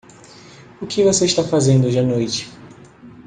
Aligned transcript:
o 0.81 0.87
que 0.87 1.03
você 1.03 1.25
está 1.25 1.43
fazendo 1.43 1.85
hoje 1.85 1.99
à 1.99 2.01
noite? 2.01 2.49